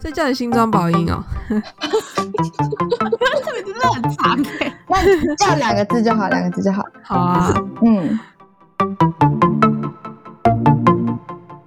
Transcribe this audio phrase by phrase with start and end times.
[0.00, 1.22] 这叫你新装宝音哦。
[1.48, 1.62] 这名
[3.64, 4.74] 字真的很长哎。
[4.88, 6.84] 那叫两个字就好，两个字就好。
[7.02, 8.18] 好啊，嗯，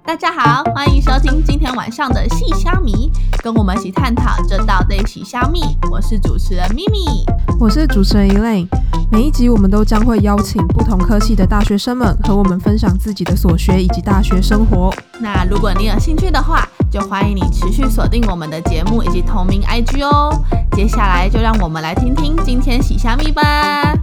[0.04, 3.10] 大家好，欢迎收听今天晚上的细虾米，
[3.42, 5.60] 跟我们一起探讨这道类喜虾米。
[5.90, 7.24] 我是主持人咪咪。
[7.58, 8.68] 我是主持人 Elaine。
[9.10, 14.92] 每一集我们都将会邀请不同科系的大学生们和我们分享自己的所学以及大学生活。
[15.20, 20.30] 那如果你有兴趣的话，就欢迎你持续锁定我们的节目以及同名 IG 哦。
[20.72, 23.94] 接下来就让我们来听听今天喜虾米吧。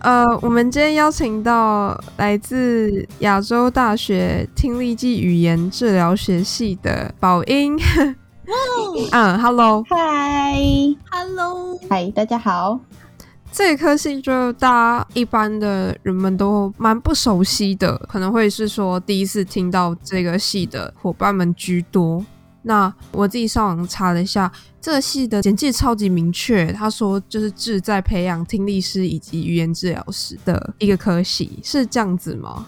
[0.00, 7.76] 呃，我们今天邀请到来自亚洲大学听力暨语言治疗学系的宝英。
[9.12, 10.56] 嗯，Hello，嗨
[11.10, 12.80] Hello，嗨，大家好。
[13.58, 22.24] 这个科系就大家一般的人们都蛮不熟悉的，可能会是说第一次听到这个系的伙伴们居多。
[22.62, 24.48] 那我自己上网查了一下，
[24.80, 32.64] 这个系的简介超级明确，他说就是志在培养听力师以及语言治疗师的一个科系，是这样子吗？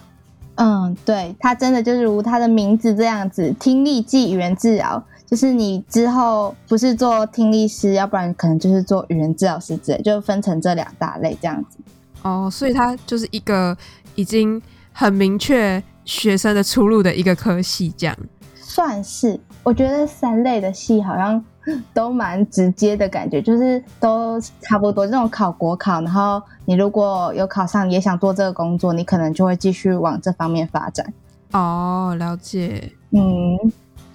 [0.56, 11.78] 嗯，对，它真的就是如它的名字这样子，听力暨语言治疗，就是你之后不是做听力师，要不然可能就是做语言治疗师之类，就分成这两大类这样子。
[12.22, 13.76] 哦，所以它就是一个
[14.16, 14.60] 已经
[14.92, 18.16] 很明确学生的出路的一个科系，这样。
[18.56, 21.42] 算是，我觉得三类的系好像
[21.94, 25.06] 都蛮直接的感觉，就是都差不多。
[25.06, 31.06] 这种考国考，然后你如果有考上，也想做这个工作，你可能就会继续往这方面发展。
[31.52, 32.92] 哦，了解。
[33.12, 33.56] 嗯，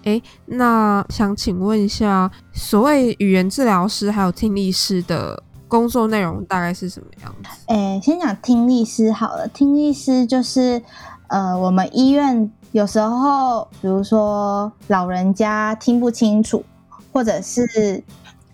[0.05, 7.49] 诶，那想请问一下，所谓语言治疗师还有听力师的工作内容大概是什么样子？
[7.67, 9.47] 诶，先讲听力师好了。
[9.47, 10.81] 听力师就是
[11.27, 16.63] 呃，我们医院有时候，比如说老人家听不清楚，
[17.11, 18.03] 或者是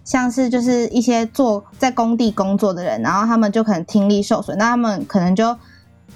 [0.05, 5.53] 像是就是一些做在工地工作的人，然后他们就可能听力受损，那他们可能就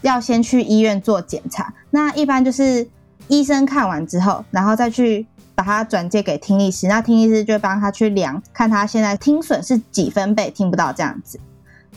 [0.02, 1.73] 要先去医院做检查。
[1.90, 2.88] 那一般就是
[3.28, 5.25] 医生看完之后，然后再去
[5.56, 11.40] 把他转介给听力师，那听力师就帮他去量，看他现在听损是几分贝听不到这样子。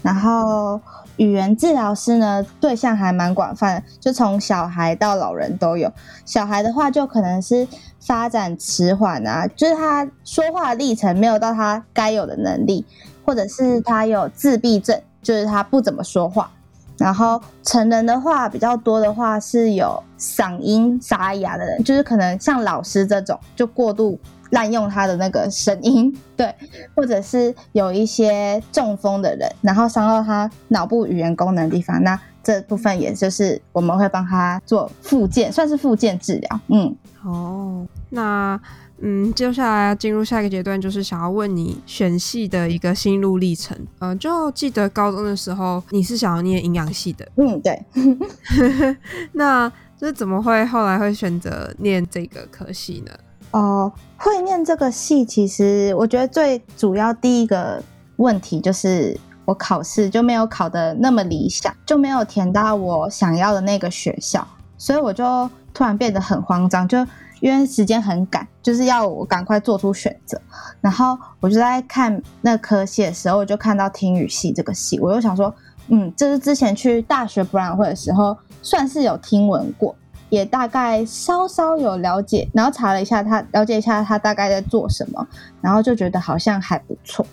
[0.00, 0.80] 然后
[1.16, 5.92] 语言治疗师呢，对象还蛮广泛的，就从小孩到老人都有。
[6.24, 7.66] 小孩的话，就可能是
[7.98, 12.86] 发展迟缓啊，就是他说话历程没有到他该有的能力，
[13.24, 16.48] 或者是他有自闭症，就是他不怎么说话。
[16.98, 24.18] 然后成人的话比较多的话是有嗓音沙哑的人，就是可能像老师这种就过度
[24.50, 26.54] 滥用他的那个声音， 对，
[26.94, 36.60] 或者是有一些中风的人，然后伤到他脑部语言功能的地方，那这部分也就是我们会帮他做复健，算是复健治疗。
[36.68, 38.58] 嗯，哦，那
[39.00, 43.76] 嗯，接下来要进入下一个阶段，就是想要问你选系的一个心路历程。
[44.00, 47.84] 嗯、就记得高中的时候你是想要念营养系的， 嗯，对，
[49.32, 53.12] 那就是怎么会后来会选择念这个科系呢？
[53.52, 57.82] 哦，会念这个系，其实我觉得最主要第一个
[58.16, 66.98] 问题就是我考试就没有考的那么理想，就没有填到我想要的那个学校，所以我就突然变得很慌张，就
[67.40, 70.40] 因为时间很赶，就是要我赶快做出选择。
[70.80, 75.54] 然后我就在看那科系的时候，我就看到听语系这个系，我就想说，
[75.88, 79.94] 嗯，这是之前去大学博览会的时候，算是有听闻过。
[80.30, 85.26] 也大概稍稍有了解，然后查了一下他，了解一下他大概在做什么，
[85.62, 87.24] 然后就觉得好像还不错。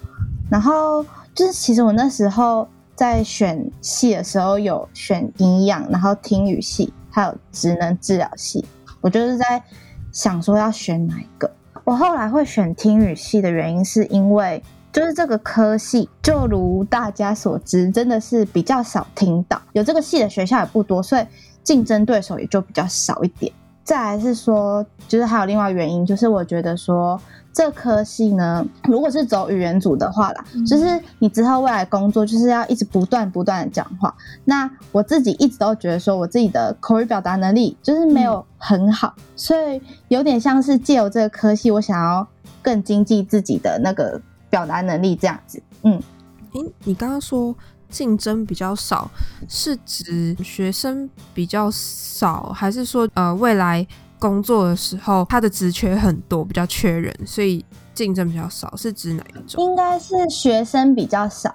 [0.49, 8.63] 然后就是其实我那时候在选系的时候有选营养，然后听语系，还有职能治疗系，
[9.01, 9.61] 我就是在
[10.15, 11.47] 想说要选哪一个。
[11.83, 14.63] 我后来会选听语系的原因是因为。
[14.91, 21.25] 就是这个科系，就如大家所知，真的是比较少听到有这个系的学校也不多，所以
[21.65, 23.51] 竞争对手也就比较少一点。
[23.83, 27.19] 再来是说，就是还有另外原因，就是我觉得说
[27.55, 34.13] 这科系呢，如果是走语言组的话啦，就是你之后未来工作就是要一直不断不断的讲话。
[34.43, 42.27] 那我自己一直都觉得说我自己的口语表达能力就是没有很好，所以有点像是借由这个科系，我想要
[42.61, 44.21] 更精进自己的那个。
[44.47, 46.01] 表达能力这样子，嗯，
[46.53, 47.53] 诶，你刚刚说
[47.89, 49.11] 竞争比较少，
[49.49, 53.85] 是指学生比较少，还是说呃未来
[54.19, 57.63] 工作的时候他的职缺很多，比较缺人，所以
[57.93, 58.75] 竞争比较少？
[58.75, 59.63] 是指哪一种？
[59.63, 61.53] 应该是学生比较少，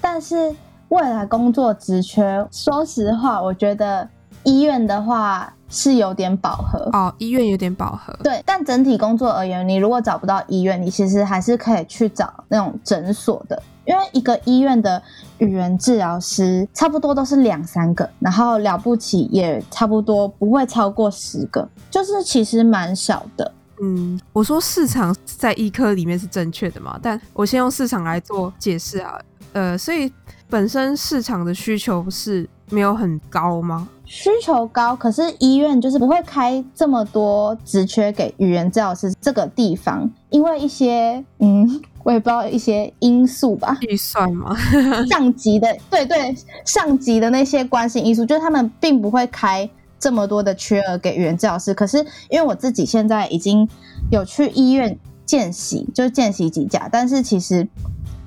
[0.00, 0.54] 但是
[0.88, 4.08] 未来工作职缺，说实话，我觉得
[4.44, 6.90] 医院的话是有点饱和。
[6.92, 8.12] 哦，医院有点饱和。
[8.22, 15.02] 对，但整体工作而言，你如果找不到医院，你其实还是可以去找那种诊所的，因为一个医院的
[15.38, 23.52] 语言治疗师差不多都是两三个，然后了不起也差不多不会超过十个，就是其实蛮少的。
[23.82, 29.20] 嗯，我说市场在医科里面是正确的嘛，但我先用市场来做解释啊。
[29.52, 30.10] 呃，所以
[30.48, 33.88] 本身市场的需求是没有很高吗？
[34.12, 44.54] 需求高，可是医院就是不会开这么多职缺给语言治疗师这个地方，因为一些嗯，我也不知道一些因素吧，预算吗？
[45.08, 46.36] 上级的对对，
[46.66, 49.66] 上级的那些关心因素，就是他们并不会开。
[49.98, 51.98] 这么多的缺额给语言治疗师，可是
[52.28, 53.66] 因为我自己现在已经
[54.10, 57.66] 有去医院见习，就是见习几家，但是其实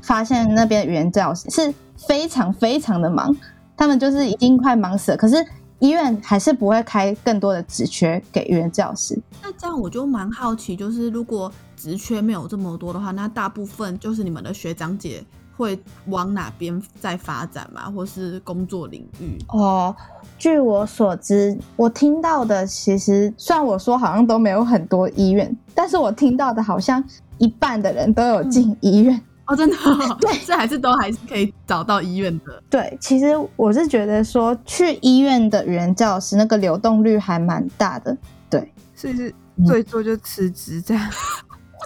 [0.01, 3.35] 发现那边语言治疗师是非常非常的忙，
[3.75, 5.17] 他们就是已经快忙死了。
[5.17, 5.45] 可是
[5.79, 9.19] 医院还是不会开更多的职缺给语言治疗师。
[9.41, 15.23] 那这样我就蛮好奇，就是如果职缺没有这么多的话，那大部分就是你们的学长姐
[15.57, 15.77] 会
[16.07, 17.89] 往哪边在发展嘛？
[17.91, 19.37] 或是工作领域？
[19.49, 19.95] 哦。
[20.37, 27.01] 据我所知，我听到的其实，虽然我说好像都没有很多医院，但是我听到的好像
[27.37, 29.77] 一半的人都有进医院哦，真的，
[30.19, 32.61] 对， 这还是都还是可以找到医院的。
[32.69, 38.17] 对，其实我是觉得说去医院的语言教师那个流动率还蛮大的，
[38.49, 39.33] 对，所以是
[39.65, 41.09] 最多就辞职这样。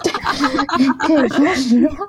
[1.06, 2.06] 对，可以说实话，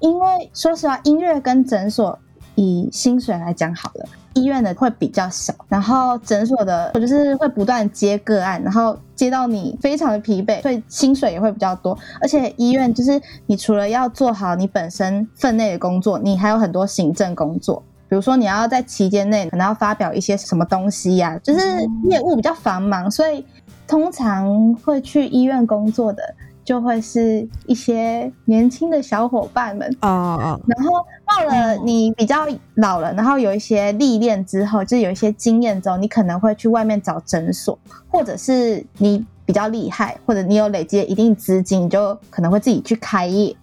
[0.00, 2.18] 因为说实话，音乐跟诊所
[2.62, 4.04] 以薪水来讲好了。
[4.34, 11.98] 医院的会比较少，然后诊所的，我就是会不断接个案，然后接到你非常的疲惫，所以薪水也会比较多。
[12.20, 21.60] 而且医院就是你除了要做好你本身分内的工作，你还有很多行政工作，比如说你要在期间内可能要发表一些什么东西呀，就是
[22.04, 23.44] 业务比较繁忙，所以
[23.88, 26.22] 通常会去医院工作的。
[26.70, 29.92] 就会是一些年轻的小伙伴们。
[30.00, 32.46] 然后到了你比较
[32.76, 37.76] 老了，然后有一些历练之后，就有一些经验之后，你可能会去外面找诊所，
[38.08, 43.56] 或者是你比较厉害，或者你有累积一定资金，你就可能会自己去开业，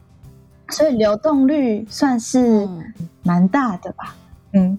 [0.72, 2.68] 所以流动率算是
[3.24, 4.14] 蛮大的吧，
[4.52, 4.78] 嗯。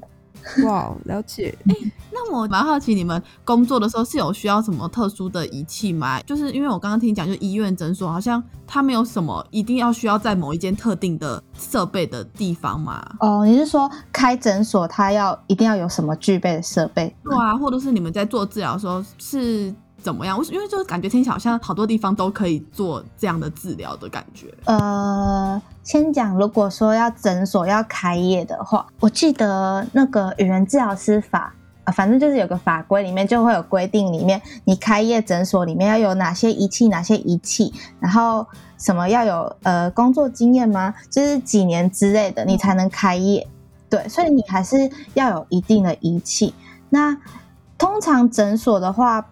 [0.65, 1.57] 哇，了解。
[1.69, 1.75] 哎，
[2.11, 6.21] 那我蛮好奇，你们工作的时候是有需要什么特殊的仪器吗？
[6.23, 13.05] 就是因为我刚刚听讲，就医院诊所好像它没有什么一定要需要在某一间特定的设备的地方嘛？
[13.21, 17.15] 哦，你是说开诊所它要一定要有什么具备的设备？
[17.23, 19.75] 对啊，或者是你们在做治疗的时候是？
[20.01, 20.39] 怎么样？
[20.39, 24.47] 我因为就感觉听起来好像好多地方都可以做这样的治疗的感觉。
[24.65, 31.53] 呃，先讲，如果说要诊所要开业的话，我记得那个语言治疗师法，
[31.93, 38.47] 反正就是有个法规里面就会有规定，里面你开业诊所里面要有哪些仪器，哪些仪器，然后
[38.79, 40.95] 什么要有呃工作经验吗？
[41.11, 43.47] 就是几年之类的，你才能开业。
[43.91, 46.55] 对，所以你还是要有一定的仪器。
[46.91, 47.19] 那
[47.77, 49.27] 通常诊所的话。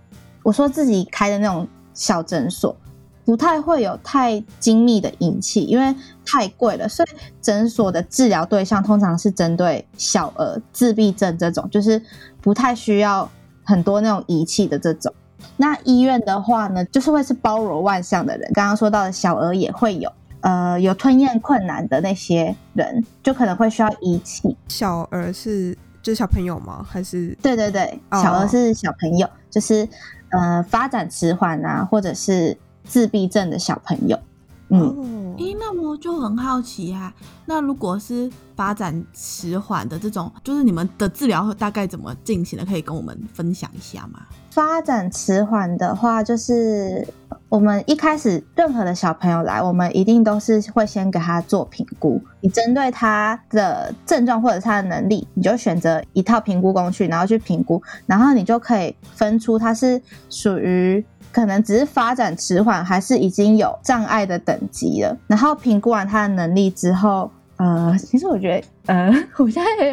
[0.46, 2.76] 我说自己开的那种小诊所，
[3.24, 5.92] 不太会有太精密的仪器，因为
[6.24, 6.88] 太贵了。
[6.88, 7.08] 所以
[7.42, 12.00] 诊所的治疗对象通常是针对小儿自闭症这种，就是
[12.40, 13.28] 不太需要
[13.64, 15.12] 很多那种仪器的这种。
[15.56, 18.48] 那医院的话呢，就是会是包罗万象的人。
[18.54, 20.08] 刚刚说到的小儿也会有，
[20.42, 24.56] 呃，有吞咽困难的那些人，就可能会需要仪器。
[24.68, 26.86] 小儿是就是小朋友吗？
[26.88, 27.36] 还是？
[27.42, 29.88] 对对对，小儿是小朋友，就是。
[30.30, 34.18] 呃，发展迟缓啊，或者是自闭症的小朋友，
[34.68, 37.12] 嗯，诶，那我就很好奇啊，
[37.44, 42.64] 那如果是发展迟缓的这种，就是你们的治疗大概怎么进行的？
[42.64, 44.20] 可以跟我们分享一下吗？
[44.50, 47.06] 发展迟缓的话，就是
[47.48, 52.20] 我们一开始任何的小朋友来，我们一定都是会先给他做评估。
[52.40, 65.16] 你针对他的症状或者他的能力，你就选择一套评估工具，然后去评估，然后你就可以分出他是属于可能只是发展迟缓，还是已经有障碍的等级了。
[65.28, 67.30] 然后评估完他的能力之后。
[67.58, 69.86] 呃，其实我觉得，呃，我现在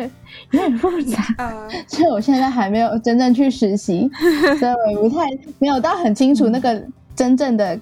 [0.51, 1.23] 有点复杂，
[1.87, 4.11] 所以我现在还没有真正去实习，
[4.59, 5.25] 所以我不太
[5.59, 7.79] 没有到很清楚那个真正的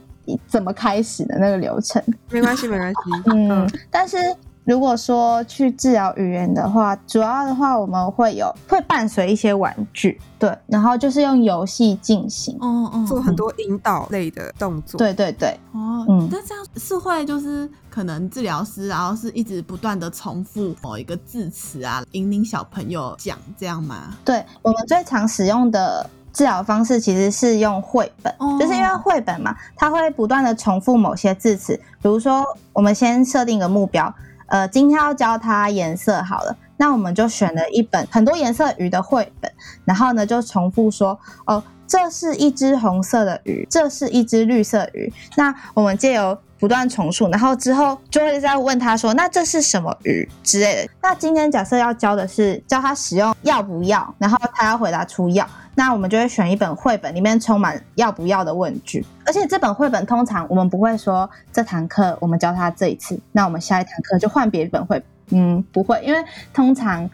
[0.47, 2.01] 怎么开始的那个流程。
[2.29, 2.97] 没关系，没关系。
[3.31, 4.17] 嗯，但是。
[4.63, 24.15] 如果说去治疗语言的话，主要的话我们会有会伴随一些玩具，对，然后就是用游戏进行，嗯嗯，做很多引导类的动作，对对对，哦，嗯，那这样是会就是可能治疗师，然后是一直不断的重复某一个字词啊，引领小朋友讲这样吗？
[24.23, 28.57] 对我们最常使用的治疗方式其实是用绘本，哦。
[28.59, 34.13] 就是因为绘本嘛，它会不断的重复某些字词，比如说我们先设定一个目标，
[34.47, 39.51] 呃，今天要教它颜色好了，那我们就选了一本很多颜色鱼的绘本，
[39.85, 59.03] 然后呢就重复说，哦，这是一只红色的鱼，这是一只绿色鱼，那我们借由不断重述，然后之后就会再问他说：“那这是什么鱼之类的？”那今天假设要教的是教他使用要不要，然后他要回答出要，那我们就会选一本绘本，里面充满要不要的问句。
[59.25, 65.03] 而且这本绘本通常我们不会说这堂课我们教他这一次，那我们下一堂课就换别本绘。
[65.31, 67.09] 嗯，不会，因为通常。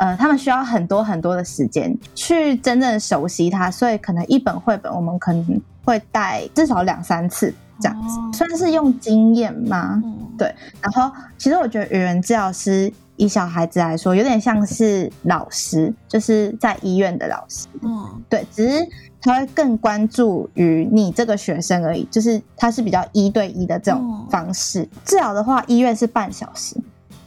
[0.00, 10.00] 呃，他们需要很多很多的时间去真正熟悉它，所以可能一本绘本我们可能会带至少两三次这样子，哦算是用经验吗？
[10.04, 17.66] 嗯对然后，其实我觉得语言治疗师以小孩子来说，有点像是老师，就是在医院的老师。
[17.82, 18.86] 嗯对，只是
[19.20, 24.88] 他会更关注于你这个学生而已，就是他是比较一对一的这种哦方式。
[25.04, 26.76] 治疗的话，医院是半小时，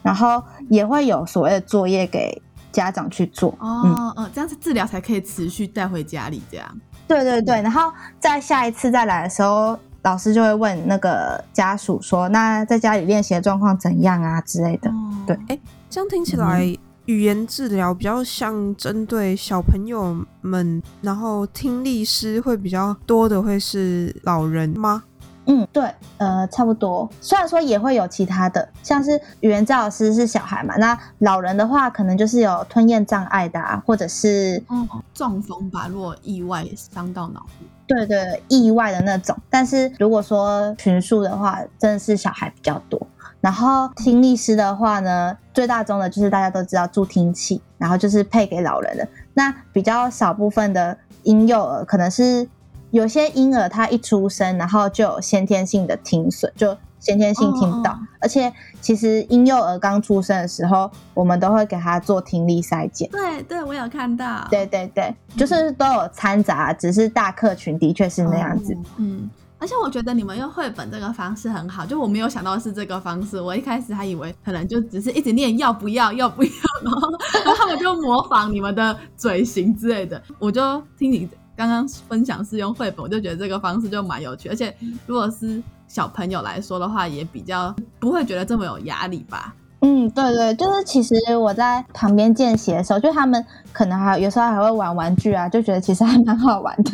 [0.01, 2.41] 然后也会有所谓的作业给
[2.71, 3.53] 家长去做。
[3.59, 6.65] 嗯，哦哦，这样子治疗才可以持续带回家里，这样。
[7.09, 7.91] 对对对，然后
[8.21, 14.89] 在下一次再来的时候，老师就会问那个家属说：“那在家里练习的状况怎样啊之类的。
[14.89, 14.95] 哦
[15.27, 16.63] 对这样听起来，
[17.05, 25.03] 语言治疗比较像针对小朋友们，然后听力师会比较多的会是老人吗？
[25.45, 27.09] 嗯，对，呃，差不多。
[27.19, 37.65] 虽然说也会有其他的，像是语言治疗师是小孩嘛，那老人的话可能就是有吞咽障碍的啊，或者是嗯，中风吧，如果意外伤到脑部。
[37.91, 39.35] 对对意外的那种。
[39.49, 43.07] 但是如果说群数的话，真的是小孩比较多。
[43.39, 49.07] 然后听力师的话呢，最大宗的就是大家都知道助听器，然后就是配给老人的。
[49.33, 52.47] 那比较少部分的婴幼儿，可能是
[52.91, 57.99] 有些婴儿他一出生，然后就有先天性的听损，就先天性听不到。
[58.21, 63.09] 而且其实婴幼儿刚出生的时候，我们都会给他做听力筛检。
[63.11, 64.47] 对对，我有看到。
[64.49, 68.77] 对对对，就是都有掺杂，只是大客群的确是那样子。
[68.97, 76.51] 嗯，而且我觉得你们用绘本这个方式很好，就我没有想到是这个方式，我一开始还以为可能就只是一直念要不要要不要，
[76.83, 77.11] 然后
[77.43, 84.75] 然后他们就模仿你们的嘴型之类的， 我就听你刚刚分享是用绘本，我就觉得这个方式就蛮有趣，而且
[85.07, 85.61] 如果是
[85.91, 89.53] 小朋友来说的话，也比较不会觉得这么有压力吧。
[89.81, 96.91] 嗯，对对，就是其实我在旁边见习的时候，就他们可能还有时候还会玩玩具啊，就觉得其实还蛮好玩的。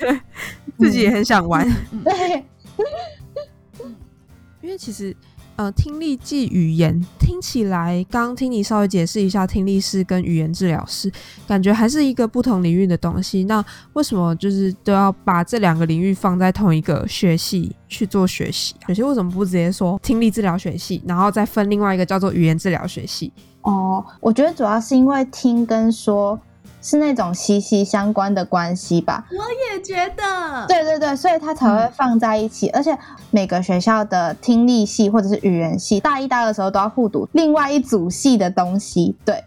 [0.78, 1.66] 自己也很想玩，
[2.04, 2.44] 对，
[4.60, 5.16] 因为其实
[5.56, 11.10] 呃，听力暨语言听起来，刚刚听你稍微解释一下听力师跟语言治疗师，
[11.48, 13.44] 感觉还是一个不同领域的东西。
[13.44, 18.84] 那为什么就是都要把这两个领域放在同一个学系去做学习、啊？
[18.88, 23.32] 有些为什么不直接说听力治疗学系，然后再分另外一个叫做语言治疗学系？
[23.62, 26.38] 哦，我觉得主要是因为听跟说
[26.80, 29.26] 是那种息息相关的关系吧。
[29.30, 32.96] 我也觉得，对对对，所以它才会放在一起，而且
[33.30, 39.16] 每个学校的听力系或者是语言系，大一、大二的时候都要互读另外一组系的东西。
[39.24, 39.42] 对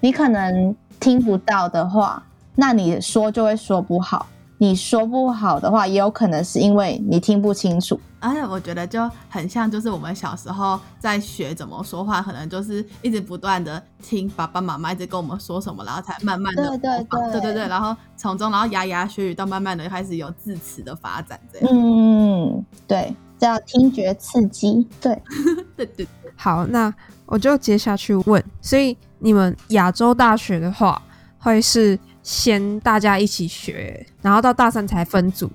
[0.00, 2.22] 你可能听不到的话，
[2.54, 4.26] 那你说就会说不好；
[4.58, 7.98] 你说不好的话，也有可能是因为你听不清楚。
[8.20, 21.68] 而且我觉得就很像，就是我们小时候在学怎么说话，可能就是一直不断的听爸爸妈妈一直跟我们说什么，然后才慢慢的对对对对对对，然后从中然后牙牙学语，到慢慢的开始有字词的发展，这样。
[21.70, 24.88] 嗯，对，叫听觉刺激。
[25.02, 25.20] 对，
[25.76, 26.92] 对对好，那
[27.26, 31.02] 我就接下去问，所以你们亚洲大学的话，
[31.38, 35.48] 会是先大家一起学，然后到大三才分组。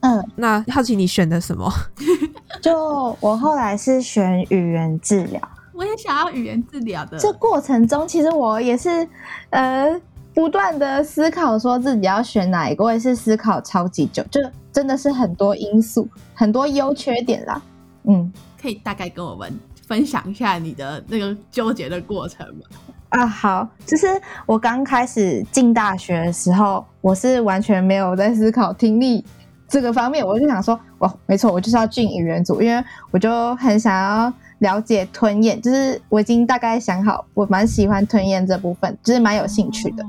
[0.00, 1.70] 嗯，那好奇你选的什么？
[2.62, 5.40] 就我后来是选语言治疗。
[5.74, 7.18] 我也想要语言治疗的。
[7.18, 9.06] 这过程中，其实我也是
[9.50, 10.00] 呃
[10.34, 14.40] 不断的思考，说自己要选哪一个，我也是思考超级久，就
[14.72, 17.60] 真的是很多因素，很多优缺点啦。
[18.04, 19.52] 嗯可以大概跟我们
[19.86, 22.91] 分享一下你的那个纠结的过程吗？
[23.12, 24.06] 啊，好，就是
[24.46, 29.22] 我刚开始进大学的时候，我是完全没有在思考听力
[29.68, 40.02] 这个方面，我就想说，哇，没错，我就是要进语言组，因为我就很想要了解吞咽，就是我已经大概想好，我蛮喜欢吞咽这部分，就是蛮有兴趣的。
[40.02, 40.08] 哦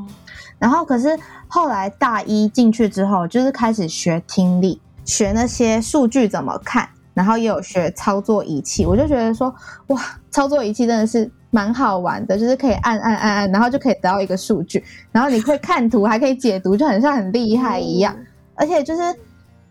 [0.59, 1.19] 然后可是
[1.49, 8.85] 后来大一进去之后，就是开始学听力，学那些数据怎么看，然后也有学操作仪器。
[8.85, 9.53] 我就觉得说，
[9.87, 18.15] 哇，操作仪器真的是蛮好玩的，就是可以按按按按，然后就可以得到一个数据，然后你会看图，还可以解读，就很像很厉害一样。
[18.55, 19.15] 而且就是，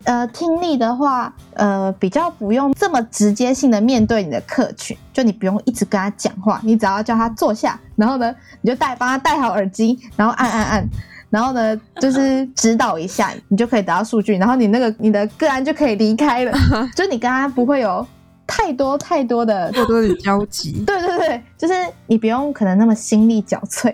[0.05, 10.89] 呃，听力的话，呃，比较不用这么直接性的面对你的客群，就你不用一直跟他讲话，你只要叫他坐下，然后呢，你就戴帮他戴好耳机，然后按按按，
[11.29, 16.53] 然后呢， 就是指导一下，你就可以得到数据，然后你那个你的个案就可以离开了，
[16.95, 18.05] 就你跟他不会有
[18.45, 20.83] 太多太多的过多的交集。
[20.87, 21.73] 对对对，就是
[22.07, 23.93] 你不用可能那么心力交瘁，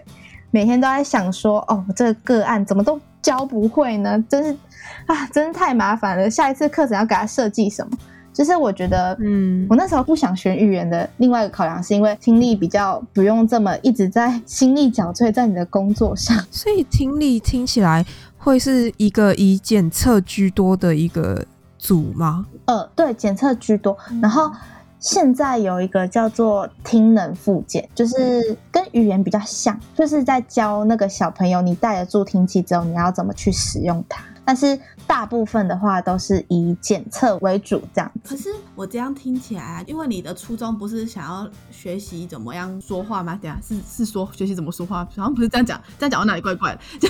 [0.51, 4.23] 每天都在想说，哦，这个个案怎么都教不会呢？
[4.27, 4.57] 真是
[5.05, 6.29] 啊，真是太麻烦了。
[6.29, 7.97] 下一次课程要给他设计什么？
[8.31, 16.37] 就是我觉得，嗯我那时候不想学语言的另外一个考量，是因为听力比较不用这么一直在心力憔悴在你的工作上。
[16.49, 18.05] 所以听力听起来
[18.37, 21.45] 会是一个以检测居多的一个
[21.77, 22.45] 组吗？
[22.69, 23.97] 呃，对，检测居多。
[24.21, 24.51] 然后
[24.99, 34.23] 现在有一个叫做听能复健，就是跟语言比较像，就是在教那个小朋友，你戴了助听器之后，你要怎么去使用它。
[34.45, 38.35] 但是大部分的话都是以检测为主，这样子。
[38.35, 43.37] 可是我这样听起来啊，因为你的初衷不是想要学习怎么样说话吗？
[43.41, 46.81] 等一下是是说学习怎么说话，好像不是这样讲，这样讲到哪里怪怪的？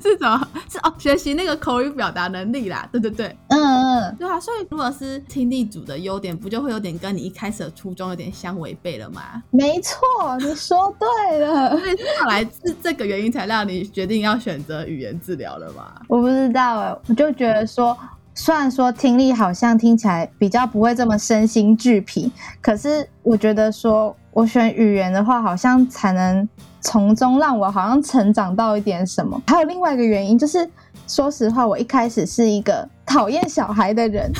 [0.00, 0.94] 是怎么是哦？
[0.98, 4.38] 学习那个口语表达能力啦，对对对，嗯嗯，对啊。
[4.38, 9.42] 所以如果是听力组的优点，不就会有点跟你一开始的初衷有点相违背了吗？
[9.50, 9.98] 没错，
[10.38, 11.76] 你说对了。
[11.76, 16.00] 所以后来是这个原因才让你决定要选择语言治疗了吗？
[16.06, 17.96] 我不知道哎，我就觉得说，
[18.34, 26.48] 虽然说听力好像听起来比较不会这么身心俱疲，可是我觉得说我选语言的话，好像才能
[26.80, 29.40] 从中让我好像成长到一点什么。
[29.46, 30.68] 还有另外一个原因就是，
[31.06, 34.32] 说实话，我一开始是一个讨厌小孩的人，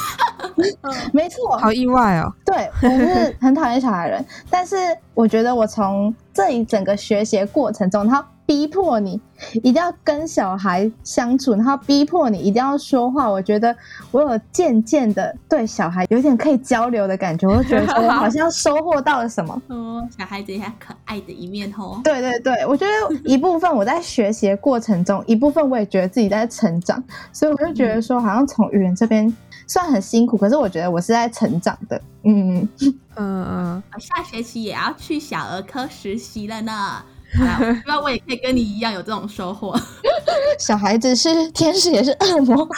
[1.12, 2.32] 没错，好意外哦！
[2.44, 4.76] 对我是很讨厌小孩的人，但是
[5.14, 9.20] 我觉得我从这一整个学习的过程中，他逼迫你
[9.54, 13.30] 一定要跟小孩相处，然后逼迫你一定要说话。
[13.30, 13.74] 我觉得
[14.10, 19.62] 我有渐渐的对小孩有点可以交流的感觉，我就 觉得我好像收获到了什么。
[19.68, 22.00] 哦，小孩子也有可爱的一面哦。
[22.04, 27.02] 对对对，我觉得一部分我在学习的过程中，一部分我也觉得自己在成长，
[27.32, 29.34] 所以我就觉得说，好像从语言这边
[29.66, 32.00] 虽然很辛苦，可是我觉得我是在成长的。
[32.24, 32.68] 嗯，
[33.16, 37.02] 嗯嗯，我下学期也要去小儿科实习了呢。
[37.34, 39.74] 好啦我希望我也可以跟你一样有这种收获。
[40.58, 42.68] 小孩子是天使也是恶魔。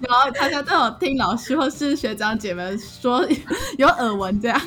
[0.00, 3.26] 然后大家都有听老师或是学长姐们说
[3.78, 4.60] 有耳闻这样。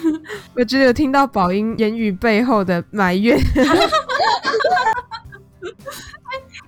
[0.56, 3.40] 我觉得有听到宝英言语背后的埋怨。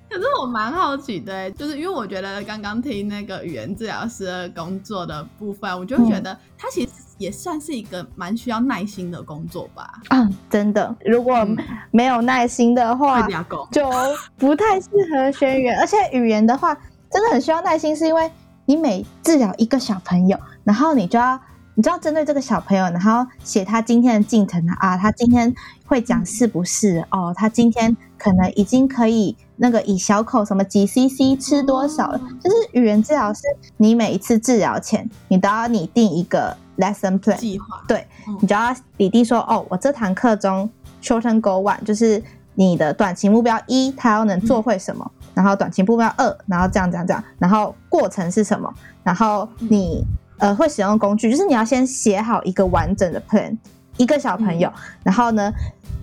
[0.10, 9.94] 可是我蛮好奇的欸，就是因为我觉得刚刚听那个语言治疗师的工作的部分，我就觉得他其实也算是一个蛮需要耐心的工作吧。
[10.10, 11.58] 嗯，真的，如果嗯
[11.92, 13.28] 没有耐心的话，
[13.72, 13.90] 就
[14.38, 15.80] 不太适合学语言。
[15.80, 16.74] 而且语言的话，
[17.12, 18.30] 真的很需要耐心，是因为
[18.66, 21.40] 你每治疗一个小朋友，然后你就要，
[21.76, 25.54] 你就要针对这个小朋友，然后写他今天的进程啊，他今天
[25.86, 27.06] 会讲是不是？
[27.10, 32.20] 哦，他今天可能已经可以那个以小口什么几 CC 吃多少了。
[32.44, 33.42] 就是语言治疗师，
[33.78, 37.84] 你每一次治疗前，你都要拟定一个 lesson plan，计划。
[37.88, 38.38] 对嗯。
[38.42, 40.70] 你就要拟定说，哦，我这堂课中
[41.02, 42.22] short term goal one 就是
[42.56, 50.04] 你的短期目标一，他要能做会什么，然后短期目标二，然后这样这样这样，然后过程是什么，然后你
[50.40, 53.56] 呃会使用工具，就是你要先写好一个完整的 plan，
[53.98, 54.72] 一个小朋友，
[55.04, 55.52] 然后呢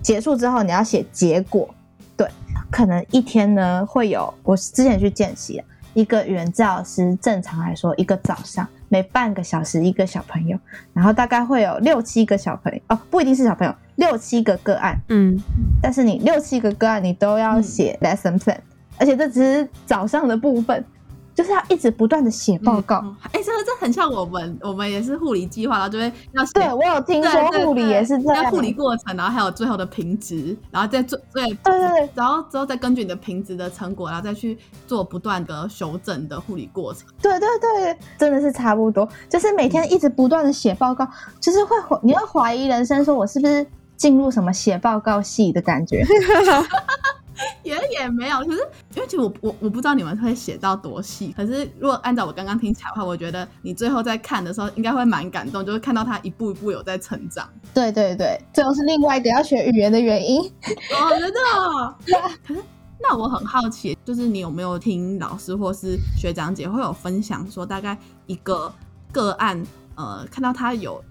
[0.01, 1.67] 结束之后你要写结果，
[2.15, 2.29] 对，
[2.71, 5.61] 可能一天呢会有，我之前去见习。
[5.93, 10.57] 一个语言教师正常来说，一个早上每半个小时一个小朋友，
[10.93, 15.37] 然后大概会有六七个小朋友哦，不一定是小朋友，六七个个案，嗯，
[15.81, 18.55] 但是你六七个个案你都要写 lesson plan，、
[18.97, 20.81] 而且这只是早上的部分，
[21.35, 23.01] 就是要一直不断的写报告。
[23.03, 37.03] 嗯哎、这个这很像我们，我们也是护理计划，然后就会要写对我有听说护理也是这样，要护理过程，然后还有最后的评值，然后再做对对对对然后之后再根据你的评值的成果，然后再去做不断的修正的护理过程。
[37.21, 41.05] 对对对，真的是差不多，就是每天一直不断的写报告，
[41.41, 43.65] 就是会怀你会怀疑人生，说我是不是
[43.97, 46.05] 进入什么写报告系的感觉？
[47.63, 48.59] 也也没有，可是
[48.95, 57.47] 因为其实我我我不知道你们会写到多细，可是如果按照我刚刚听起来的话，我觉得你最后在看的时候应该会蛮感动，就是看到他一步一步有在成长。
[57.73, 60.41] 对对对，这又是另外一个要学语言的原因。
[60.41, 61.95] 哦，真的哦。
[62.47, 62.61] 可是
[62.99, 68.73] 那我很好奇，就是你有没有听老师或是学长姐会有分享说，大概一个
[69.11, 69.61] 个案，
[69.95, 71.03] 呃，看到他有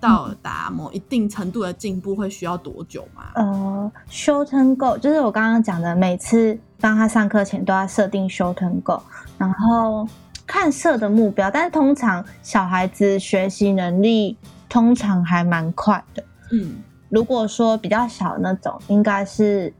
[0.00, 3.24] 到达某一定程度的进步会需要多久吗？
[3.34, 9.00] 呃，shorten goal 就是我刚刚讲的，每次当他上课前都要设定 shorten goal，
[9.36, 10.06] 然后
[10.46, 14.36] 看设的目标，但是通常小孩子学习能力
[14.68, 16.24] 通常还蛮快的。
[16.52, 16.76] 嗯，
[17.08, 19.72] 如果说比较小的那种，应该是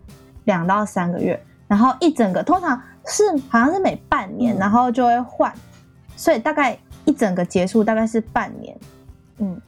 [0.44, 5.52] 两到三个月，然后一整个通常是好像是每半年，嗯然后就会换，
[6.16, 8.76] 所以大概一整个结束大概是半年。
[9.38, 9.58] 嗯，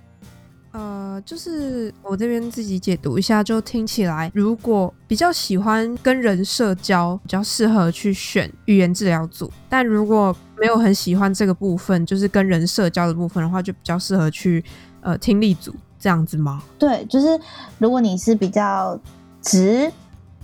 [0.73, 14.65] 呃，就是我这边自己解读一下，就听起来，如果比较喜欢跟人社交，比较适合去选语言治疗组；但如果没有很喜欢这个部分，就是跟人社交的部分的话，就比较适合去
[15.01, 16.63] 呃听力组这样子吗？
[16.79, 17.41] 对，就是
[17.79, 18.97] 如果你是比较
[19.43, 19.91] 直，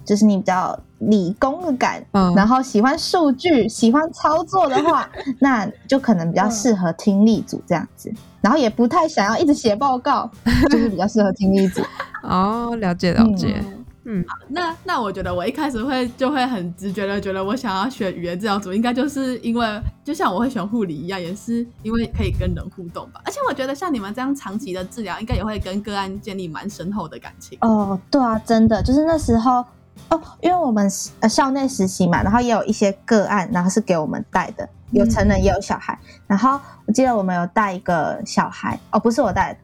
[0.06, 5.08] 就是你比较理工的感，嗯然后喜欢数据、喜欢操作的话，
[5.40, 8.10] 那就可能比较适合听力组这样子。
[8.40, 10.30] 然后也不太想要一直写报告，
[10.70, 11.82] 就是比较适合听力组。
[12.22, 13.60] 哦，了解了解，
[14.04, 19.66] 嗯那那我觉得我一开始会就会很直觉的觉得我想要选语言治疗组，应该就是因为
[20.04, 23.20] 就像我会选护理一样，也是因为可以跟人互动吧。
[23.24, 27.58] 而且我觉得像你们这样长期的治疗，应该也会跟个案建立蛮深厚的感情。
[27.62, 29.64] 哦，对啊，真的就是那时候
[30.08, 35.98] 哦，因为我们呃校内实习嘛，然后也有一些个案，然后是给我们带的，有成人也有小孩。
[36.26, 39.58] 然后我记得我们有带一个小孩，哦，不是我带的，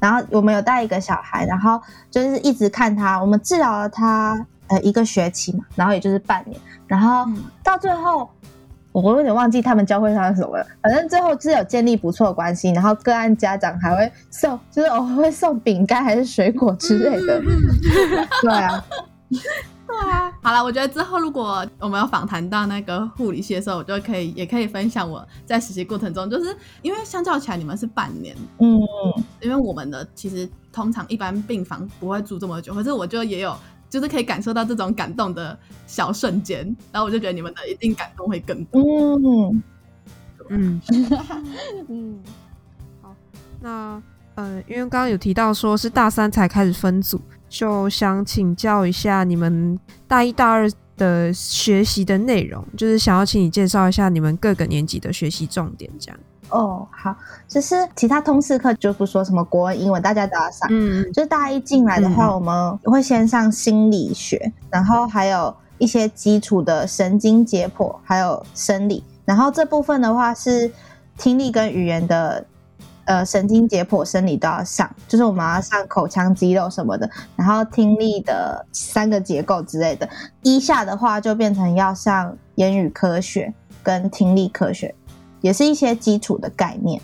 [0.00, 7.44] 然后我们有带一个小孩，然后就是一直看他，我们治疗了他呃一个学期嘛，然后也就是半年，然后嗯。
[7.62, 8.28] 到最后。
[8.90, 17.40] 我有点忘记他们教会他什么了，反正最后是有建立不错的关系，然后个案家长还会送，就是我会送饼干还是水果之类的，
[18.42, 18.84] 对啊，
[20.40, 28.80] 好了，我觉得之后如果我们有访谈到那个护理系的时候，我就可以也可以分享我在实习过程中，就是因为相较起来你们是半年，嗯，
[29.40, 33.56] 因为我们的其实通常一般病房不会住这么久，可是我就也有
[33.90, 38.80] 就是可以感受到这种感动的小瞬间，然后我就觉得你们的一定感动会更多。
[38.82, 39.62] 嗯
[40.50, 40.82] 嗯。
[41.88, 42.22] 嗯，
[43.02, 43.14] 好
[43.60, 44.02] 那
[44.36, 56.18] 呃，因为刚刚有提到说是大三才开始分组，就想请教一下你们大一、大二的学习的内容，就是想要请你介绍一下你们各个年级的学习重点，这样。
[56.50, 57.14] 哦，好，
[57.46, 60.66] 就是其他通识课就不说什么国文、英文，大家都要上。
[60.70, 69.04] 嗯就是大一进来的话，嗯我们会先上心理学，然后还有一些基础的神经解剖，还有生理。
[69.26, 70.72] 然后这部分的话是
[71.18, 72.42] 听力跟语言的，
[73.08, 80.06] 呃，神经解剖、生理都要上，就是我们要上口腔肌肉什么的，然后听力的三个结构之类的。
[80.42, 83.50] 一下的话就变成要上言语科学
[83.82, 84.94] 跟听力科学，
[85.40, 87.00] 也是一些基础的概念。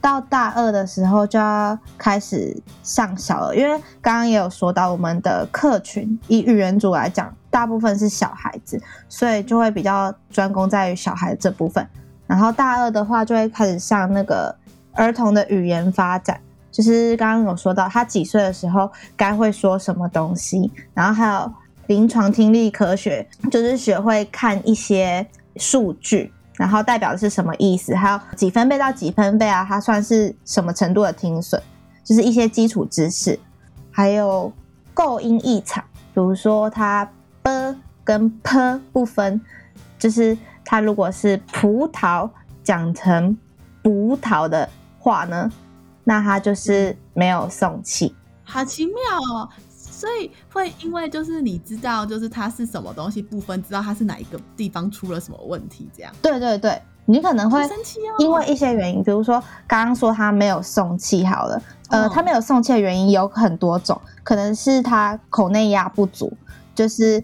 [0.00, 11.84] 到大二的时候就要开始上小儿，因为刚刚也有说到，我们的客群以语言组来讲，大部分是小孩子，所以就会比较专攻在于小孩这部分。
[12.28, 14.54] 然后大二的话，就会开始上那个
[15.00, 16.38] 儿童的语言发展，
[16.70, 21.50] 就是刚刚有说到他几岁的时候该会说什么东西，然后还有
[21.86, 31.58] 临床听力科学，就是学会看一些数据，然后代表的是什么意思，还有几分贝到几分贝啊，它算是什么程度的听损，
[32.04, 33.40] 就是一些基础知识，
[33.90, 34.52] 还有
[34.92, 35.82] 构音异常，
[36.12, 37.10] 比如说它
[37.42, 39.40] b 跟 p 不分，
[39.98, 42.28] 就是它如果是葡萄
[42.62, 43.34] 讲成
[43.82, 44.68] 葡萄的
[45.00, 45.50] 话呢，
[46.04, 48.14] 那他就是没有送气。
[48.44, 48.94] 好奇妙
[49.34, 49.48] 哦！
[49.68, 57.60] 所以会因为就是你知道，就是它是什么东西部分，知道它是哪一个地方出了什么问题，这样对对对，你可能会。
[58.18, 66.32] 因为一些原因，比如说刚刚说他没有送气好了，呃，哦他没有送气的原因有很多种，可能是他口内压不足，
[66.74, 67.22] 就是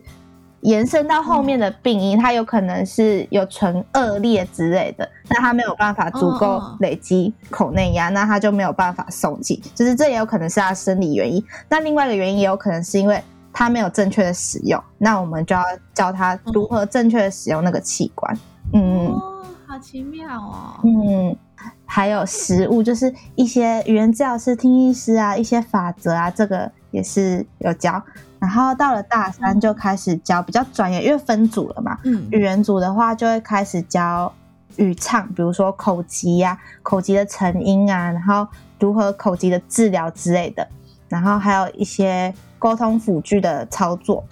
[0.63, 11.45] 延伸到后面的病因，它有可能是有唇腭裂之类的，那它没有办法足够累积口内压，那它就没有办法送气，就是这也有可能是它生理原因。
[11.69, 15.63] 那另外一个原因也有可能是因为它没有正确的使用，那我们就要
[15.95, 18.39] 教他如何正确的使用那个器官。
[18.73, 19.09] 嗯。
[19.09, 20.81] 哦，好奇妙哦。
[20.83, 21.37] 嗯，
[21.85, 28.03] 还有食物，就是一些语言治疗师、听医师啊，一些法则啊，这个也是有教。
[28.47, 31.99] 然后到了大三就开始教比较专业，因为分组了嘛。
[32.05, 34.33] 嗯语言组的话就会开始教
[34.77, 38.47] 语唱，比如说口疾呀、口疾的成因啊，然后
[38.79, 40.69] 如何口疾的治疗之类的，
[41.09, 44.25] 然后还有一些沟通辅具的操作，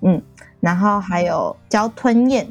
[0.00, 0.22] 嗯，
[0.58, 2.48] 然后还有教吞咽，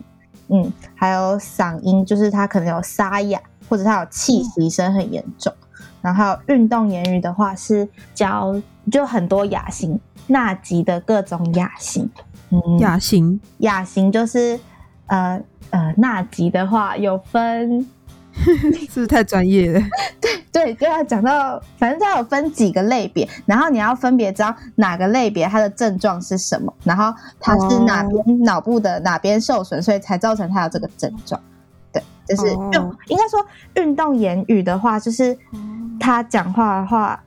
[0.50, 5.52] 嗯，还有嗓音，就是他可能有沙哑，或者他有气息声很严重，
[6.02, 8.60] 然后运动言语的话是教
[8.92, 12.10] 就很多雅型，纳吉的各种雅型。
[12.50, 14.60] 嗯，雅型雅型就是
[15.08, 17.88] 呃呃纳吉的话有分，
[18.34, 19.82] 是不是太专业了？
[20.20, 31.40] 对 对，就要讲到，反正它有分几个类别，然后你要分别知道哪个类别它的症状是什么，然后它是哪边脑部的哪边受损，所以才造成它有这个症状。
[31.94, 35.38] 对，就是哦运、应该说运动言语的话，就是
[36.02, 37.24] 他讲话的话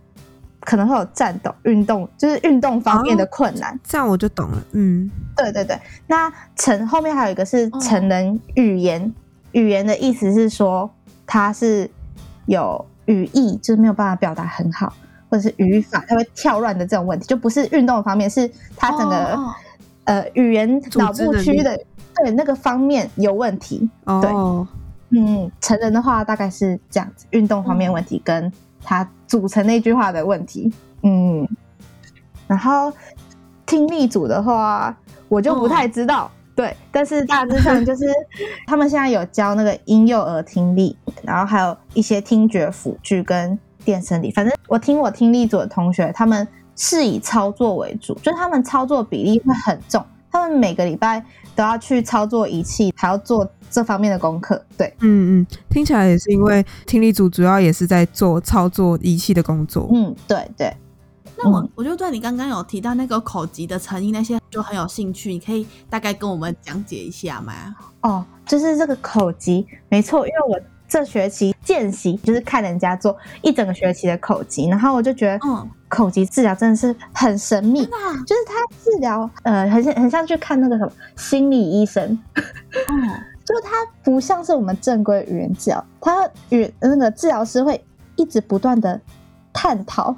[0.61, 3.79] 可能会有颤抖、运动，就是运动方面的困难。
[3.85, 4.63] 这样我就懂了。
[4.73, 7.81] 嗯，对对对，那成后面还有一个是哦。
[7.81, 9.15] 成人语言，
[9.53, 10.91] 语言的意思是说
[11.27, 11.89] 他是
[12.47, 14.93] 有语义，就是没有办法表达很好，
[15.29, 19.39] 或者是语法他会跳乱的这种问题，就不是运动方面，是他整个、
[20.05, 21.77] 呃语言脑部区能的
[22.17, 23.91] 对那个方面有问题。
[24.05, 24.67] 哦，
[25.11, 28.51] 嗯，成人的话大概是这样子，运动方面问题跟
[28.85, 30.73] 他组成那句话的问题。
[31.03, 31.49] 嗯，
[32.47, 32.93] 然后
[33.67, 34.97] 听力组的话，
[35.29, 36.31] 我就不太知道。
[36.55, 38.07] 对，但是大致上就是
[38.65, 44.31] 他们现在有教那个婴幼儿听力，然后还有一些听觉辅具跟电生理。
[44.31, 54.63] 反正我听我听力组的同学，他们是以操作为主，就是他们操作比例会很重，他们每个礼拜都要去操作仪器，还要做这方面的功课。
[54.77, 59.89] 对，嗯嗯，听起来也是因为听力组主要也是在做操作仪器的工作。
[59.93, 60.73] 嗯，对对。
[61.37, 67.75] 那我嗯我就对你刚刚有提到那个口级的成因那些就很有兴趣，你可以大概跟我们讲解一下吗？
[68.03, 70.61] 哦，就是这个口级，没错，因为我
[70.95, 83.11] 这学期见习就是看人家做一整个学期的口疾，然后我就觉得嗯，口疾治疗真的是很神秘，就是他治疗呃很像很像去看那个什么心理医生，嗯，
[83.45, 89.01] 就是他不像是我们正规语言治疗，他与那个治疗师会一直不断的
[89.53, 90.15] 探讨，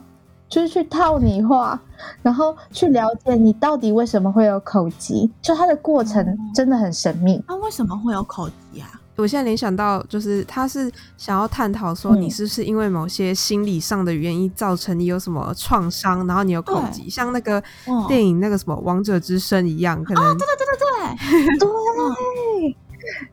[0.46, 1.80] 就是去套你话，
[2.20, 7.42] 然后去了解你到底为什么会有口疾，就他的过程真的很神秘。
[7.48, 9.00] 那、为什么会有口疾啊？
[9.16, 21.68] 我现在联想到，就是他是想要探讨说，嗯你是不是因为某些心理上的原因造成你有什么创伤，然后你有口疾，像那个哦电影那个什么《王者之声》一样，可能对对对，对
[22.68, 22.76] 对，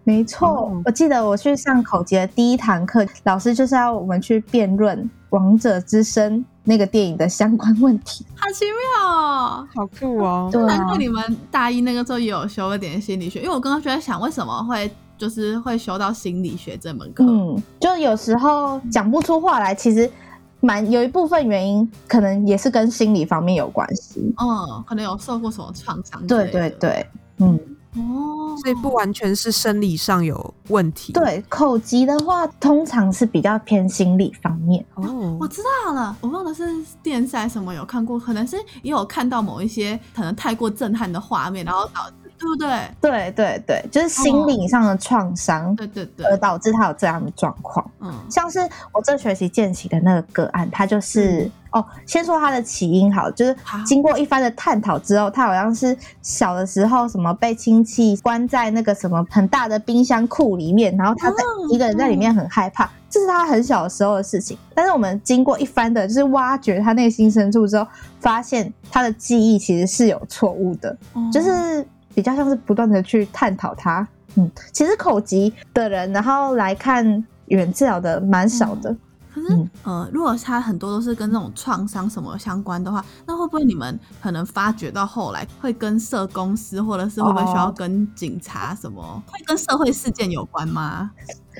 [0.03, 0.47] 没错。
[0.47, 4.97] 哦我记得我去上口疾的第一堂课，老师就是要我们去辩论
[5.29, 8.25] 《王者之声》那个电影的相关问题。
[8.37, 9.67] 好奇妙哦。
[9.75, 10.49] 好酷哦。
[10.51, 14.89] 对啊难怪，你们大一那个时候也有修了点心理学，因为我刚刚就在想，为什么会
[15.23, 17.23] 就是会修到心理学这门课？
[17.23, 20.11] 嗯，就有时候讲不出话来，其实
[20.59, 24.35] 蛮有一部分原因，可能也是跟心理方面有关系。
[24.37, 26.51] 嗯，可能有受过什么创伤之对。
[26.51, 27.07] 对对，
[27.37, 27.57] 嗯，
[27.95, 31.13] 哦，所以不完全是生理上有问题。
[31.13, 34.85] 对，口疾的话，通常是比较偏心理方面。
[34.95, 36.67] 哦我，知道了，我忘了是
[37.01, 42.91] 电视还是什么有看过，可能是也有看到某一些可能太过震撼的画面，然后导致对不对？
[43.01, 47.89] 对对对，就是心理上的创伤，对对对而，导致他有这样的状况。
[48.01, 48.59] 嗯，像是
[48.91, 64.57] 我这学期见起的那个个案，他就是、哦，先说他的起因好，就是好经过一番的探讨之后，他好像是小的时候什么被亲戚关在那个什么很大的冰箱库里面，然后他在哦一个人在里面很害怕，这是他很小的时候的事情。
[64.75, 67.87] 但是我们经过一番的就是挖掘他内心深处之后，
[68.19, 70.95] 发现他的记忆其实是有错误的。
[71.13, 74.07] 哦就是比较像是不断的去探讨它。
[74.35, 77.05] 嗯，其实口疾的人，然后来看
[77.45, 78.95] 语言治疗的蛮少的。
[79.33, 91.09] 可是、嗯呃，如果他很多都是跟这种创伤什么相关的话，那会不会你们可能发觉到后来会跟社公司，或者是会不会需要哦跟警察什么，会跟社会事件有关吗？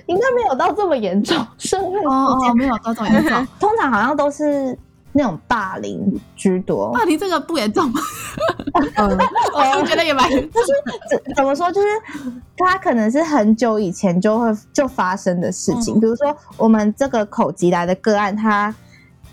[0.05, 3.47] 应该没有到这么严重，社会哦哦，没有到这么严重。
[3.59, 4.77] 通常好像都是
[5.11, 6.91] 那种霸凌居多。
[6.91, 7.99] 霸凌这个不严重吗？
[8.95, 9.17] 嗯，
[9.79, 10.73] 我觉得也蛮就是。
[11.09, 11.71] 怎怎么说？
[11.71, 11.87] 就是
[12.57, 18.73] 他可能是很久以前就会就发生的事情，嗯比如说我们这个口级来的个案，他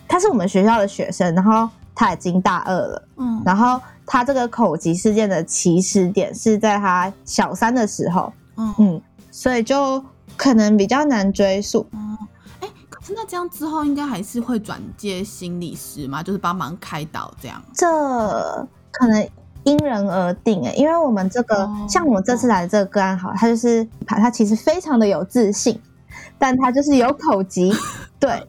[0.07, 3.07] 他是我们学校的学生，然后他已经大二了。
[3.17, 10.03] 嗯然后他这个口级事件的起始点是在他小三的时候，嗯嗯，所以就
[10.35, 11.79] 可能比较难追溯。
[11.91, 12.17] 哦，
[12.59, 12.67] 哎，
[13.09, 17.61] 那这样之后应该还是会转接心理师嘛，就是帮忙开导这样。
[17.73, 19.27] 这可能
[19.63, 21.87] 因人而定诶，因为我们这个、哦。
[21.89, 25.79] 像我们这次来的这个个案好，他就是他他其实非常的有自信，
[26.37, 27.71] 但他就是有口疾，
[28.19, 28.43] 对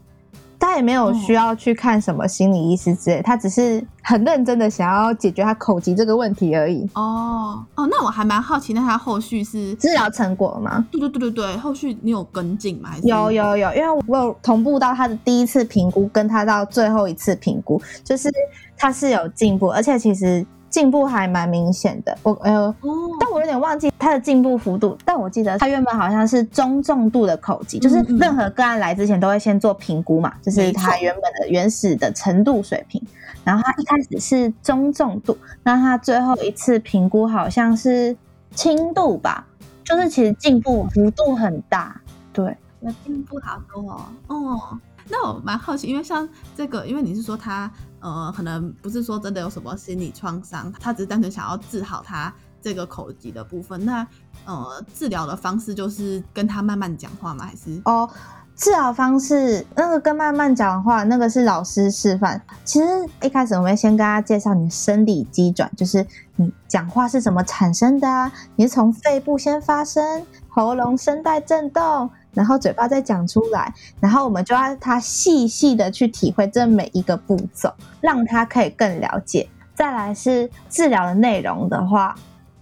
[0.63, 6.89] 他也没有需要去看什么心理医师之类，他只是很认真的想要解决他口疾这个问题而已。
[6.95, 10.87] 哦哦，那我还蛮好奇，那他后续是治疗成果吗？
[10.93, 12.91] 对对对对对，后续你有跟进吗？
[12.91, 18.31] 还是有有有，因为我有同步到他的第一次评估，跟他到最后一次评估，就是
[18.77, 22.19] 他是有进步，而且其实进步还蛮明显的。
[22.25, 33.01] 我呃，哦，但我有点忘记他的进步幅度，但我记得他原本好像是中重度的口疾，就是任何个案来之前都会先做评估嘛，就是他原本的原始的程度水平。
[33.45, 38.17] 然后他一开始是中重度，那他最后一次评估好像是
[38.55, 39.45] 轻度吧，
[39.85, 42.01] 就是其实进步幅度很大。
[42.33, 44.01] 对，那进步好多哦。
[44.29, 47.69] 哦，那我蛮好奇，因为像这个，因为你是说他
[48.03, 53.83] 呃，可能不是说真的有什么心理创伤，他只是单纯想要治好他这个口疾的部分。
[53.85, 54.07] 那
[54.45, 57.47] 呃，治疗的方式就是跟他慢慢讲话吗？
[57.47, 58.11] 还是哦，
[58.57, 62.43] 治疗方式那个跟慢慢讲话，那个是老师示范。
[62.65, 62.87] 其实
[63.23, 66.05] 一开始我们会先跟大家介绍你生理机转，就是
[66.37, 68.33] 你讲话是怎么产生的啊？
[68.57, 79.49] 你是从肺部先发声，喉咙声带震动，然后嘴巴再讲出来，然后我们就要他细细的去体会这每一个步骤，让他可以更了解。
[79.75, 82.15] 再来是治疗的内容的话，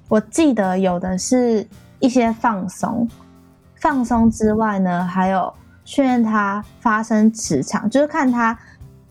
[0.08, 1.66] 我记得有的是
[1.98, 3.08] 一些放松，
[3.76, 5.52] 放松之外呢，还有
[5.84, 8.56] 训练他发声磁场，就是看他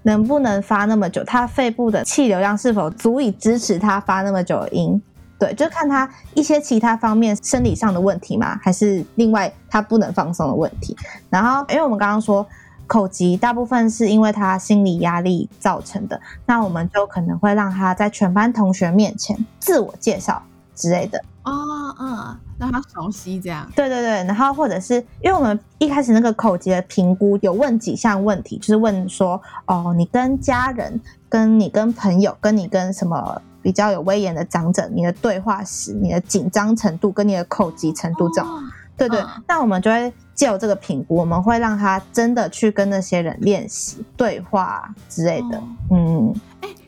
[0.04, 5.02] 能不能发那么久，他肺部的气流量是否足以支持他发那么久的音。
[5.39, 10.95] 对，就是看他一些其他方面生理上的问题嘛，还是另外他不能放松的问题。
[11.30, 12.45] 然后，因为我们刚刚说
[12.86, 20.43] 口疾大部分是因为他心理压力造成的，那我们就可能会让他在全班同学面前自我介绍
[20.75, 21.23] 之类的。
[21.43, 23.65] 哦嗯，让他熟悉这样。
[23.75, 38.50] 对对对，然后或者是因为我们一开始那个口疾的评估有问几项问题，就是问说哦，你跟家人、跟你跟朋友、跟你跟什么比较有威严的长者，你的对话时、你的紧张程度跟你的口疾程度这种。
[38.50, 38.63] 哦
[39.00, 45.58] 对对，嗯那我们就会借由这个评估，我们会让他真的去跟那些人练习对话之类的。
[45.58, 46.36] 哦嗯，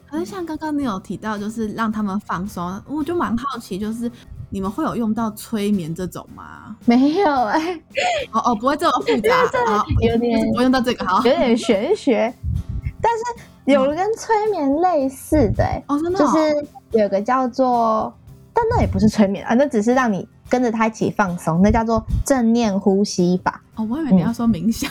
[0.10, 4.12] 可是像刚刚你有提到，就是让他们放松，我就蛮好奇，就是
[4.50, 6.76] 你们会有用到催眠这种吗？
[6.84, 7.80] 没有哎、
[8.34, 12.34] 哦哦，不会这么复杂，好， 有点不用到这个，好有点玄学，
[13.02, 13.24] 但是
[13.66, 18.14] 有跟催眠类似的、欸，哦，真的、就哦，是有个叫做，
[18.54, 23.62] 但那也不是催眠啊，那只是让你跟着他一起放松，那叫做正念呼吸法。
[23.76, 24.90] 哦，我以为你要说冥想，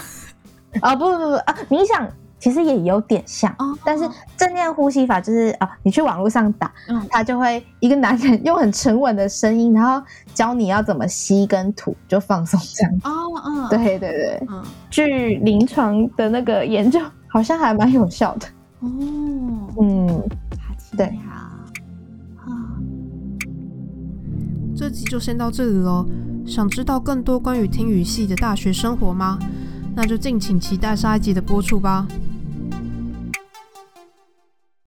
[0.80, 7.06] 啊、不不不不啊，冥想其实也有点像，哦，但是正念呼吸法就是啊，你去网络上打，嗯。
[7.10, 10.02] 他就会一个男人用很沉稳的声音，然后
[10.32, 12.92] 教你要怎么吸跟吐，就放松这样。
[13.04, 14.64] 哦嗯，，对对对，嗯。
[14.88, 18.46] 据临床的那个研究，好像还蛮有效的。
[18.80, 18.88] 哦，
[19.80, 21.20] 嗯，好奇对妙
[22.38, 22.80] 啊，
[24.74, 26.06] 这集就先到这里喽。
[26.46, 29.38] 想知道更多关于听语系的大学生活吗？
[29.94, 32.06] 那就敬请期待下一集的播出吧。